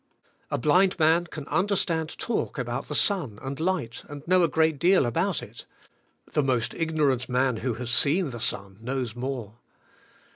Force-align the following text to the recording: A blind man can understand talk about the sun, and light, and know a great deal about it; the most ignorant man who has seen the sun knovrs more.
A 0.49 0.57
blind 0.57 0.97
man 0.97 1.27
can 1.27 1.47
understand 1.49 2.17
talk 2.17 2.57
about 2.57 2.87
the 2.87 2.95
sun, 2.95 3.37
and 3.43 3.59
light, 3.59 4.03
and 4.09 4.27
know 4.27 4.41
a 4.41 4.47
great 4.47 4.79
deal 4.79 5.05
about 5.05 5.43
it; 5.43 5.67
the 6.33 6.41
most 6.41 6.73
ignorant 6.73 7.29
man 7.29 7.57
who 7.57 7.75
has 7.75 7.91
seen 7.91 8.31
the 8.31 8.39
sun 8.39 8.79
knovrs 8.81 9.15
more. 9.15 9.59